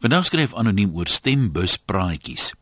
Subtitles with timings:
[0.00, 2.54] Vandag skryf anoniem oor stembuspraatjies.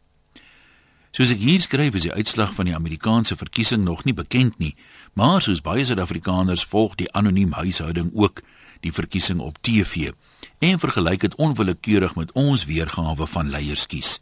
[1.14, 4.72] Soos ek hier skryf is die uitslag van die Amerikaanse verkiesing nog nie bekend nie,
[5.14, 8.42] maar soos baie Suid-Afrikaners volg die anoniem huishouding ook
[8.82, 10.10] die verkiesing op TV
[10.58, 14.18] en vergelyk dit onwillekeurig met ons weergawe van leierskies.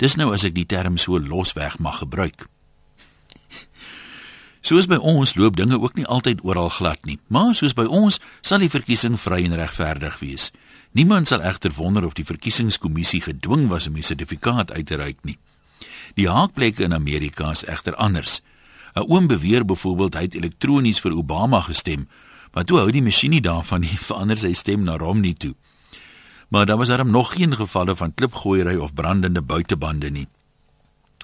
[0.00, 2.46] Dis nou as ek die term so losweg mag gebruik.
[4.64, 8.22] Soos by ons loop dinge ook nie altyd oral glad nie, maar soos by ons
[8.40, 10.48] sal die verkiesing vry en regverdig wees.
[10.90, 15.18] Niemand sal egter wonder of die verkiesingskommissie gedwing was om 'n sertifikaat uit te reik
[15.22, 15.38] nie.
[16.14, 18.40] Die haakplekke in Amerika is egter anders.
[18.94, 22.08] 'n Oom beweer byvoorbeeld hy het elektronies vir Obama gestem,
[22.52, 25.54] maar toe hou die masjien nie daarvan nie, verander sy stem na Romney toe.
[26.48, 30.28] Maar daar was darem nog geen gevalle van klipgooiery of brandende buitebande nie.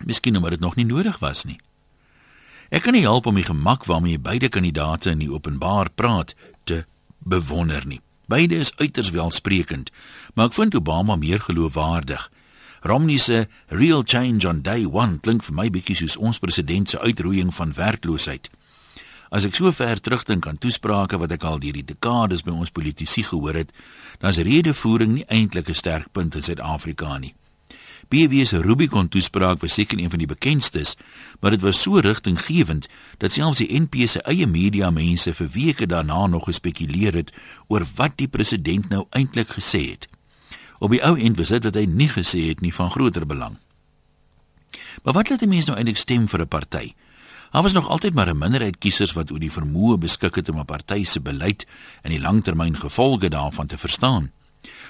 [0.05, 1.61] Miskien omdat dit nog nie nodig was nie.
[2.69, 6.85] Ek kan nie help om die gemak waarmee beide kandidaate in die openbaar praat te
[7.19, 8.01] bewonder nie.
[8.27, 9.91] Beide is uiters welsprekend,
[10.35, 12.31] maar ek vind Obama meer geloofwaardig.
[12.81, 17.01] Romney se real change on day 1 klink vir my bietjie soos ons president se
[17.01, 18.49] uitroeiing van werkloosheid.
[19.29, 22.73] As ek so ver terugdink aan toesprake wat ek al deur die dekades by ons
[22.73, 23.73] politici gehoor het,
[24.21, 27.35] dan is redevoering nie eintlik 'n sterk punt in Suid-Afrika nie.
[28.09, 30.97] BW se Rubicon toespraak was seker een van die bekendstes,
[31.41, 32.89] maar dit was so rigtinggewend
[33.19, 37.33] dat selfs die NP se eie media mense vir weke daarna nog gespekuleer het
[37.69, 40.09] oor wat die president nou eintlik gesê het.
[40.79, 43.57] Op die ou end was dit wat hy nie gesê het nie van groter belang.
[45.03, 46.95] Maar wat laat die mense nou eintlik stem vir 'n party?
[47.55, 50.59] Daar was nog altyd maar 'n minderheid kiesers wat oor die vermoë beskik het om
[50.59, 51.67] 'n party se beleid
[52.03, 54.33] en die langtermyngevolge daarvan te verstaan.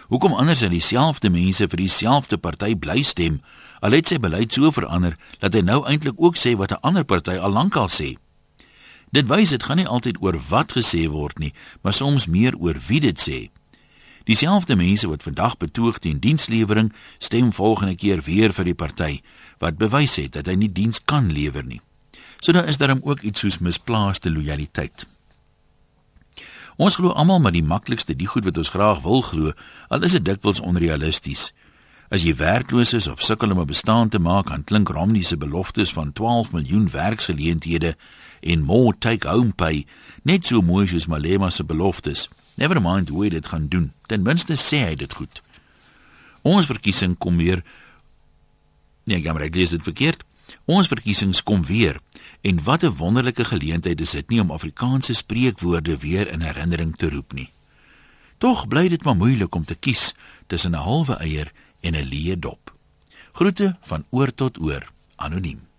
[0.09, 3.41] Hoekom anders as dieselfde mense vir dieselfde party bly stem,
[3.81, 7.05] al het sy beleid so verander dat hy nou eintlik ook sê wat 'n ander
[7.05, 8.17] party al lankal sê.
[9.11, 12.75] Dit wys dit gaan nie altyd oor wat gesê word nie, maar soms meer oor
[12.89, 13.51] wie dit sê.
[14.25, 19.21] Dieselfde mense wat vandag betoog teen dienslewering, stem volgende keer weer vir die party
[19.61, 21.81] wat bewys het dat hy nie diens kan lewer nie.
[22.41, 25.07] So daar is daarom ook iets soos misplaaste lojaliteit.
[26.77, 29.53] Ons glo almal maar die maklikste, die goed wat ons graag wil glo,
[29.89, 31.53] al is dit dikwels onrealisties.
[32.11, 35.37] As jy werkloos is of sukkel om 'n bestaan te maak, dan klink Romney se
[35.37, 37.97] beloftes van 12 miljoen werksgeleenthede
[38.41, 39.87] en more take home pay
[40.23, 42.29] net so mooi soos Malema se beloftes.
[42.57, 43.93] Never mind hoe hy dit gaan doen.
[44.07, 45.43] Ten minste sê hy dit goed.
[46.43, 47.63] Ons verkiesing kom weer
[49.05, 50.25] Nee, ek het gelees dit verkeerd.
[50.65, 52.01] Ons verkiesings kom weer
[52.41, 57.11] en wat 'n wonderlike geleentheid is dit nie om Afrikaanse spreekwoorde weer in herinnering te
[57.11, 57.53] roep nie.
[58.39, 60.15] Tog bly dit maar moeilik om te kies
[60.47, 62.75] tussen 'n halwe eier en 'n leë dop.
[63.33, 65.74] Groete van oor tot oor, anoniem.